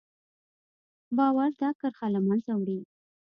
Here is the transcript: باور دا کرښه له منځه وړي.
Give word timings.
باور 1.17 1.49
دا 1.61 1.69
کرښه 1.79 2.07
له 2.13 2.19
منځه 2.27 2.51
وړي. 2.59 2.79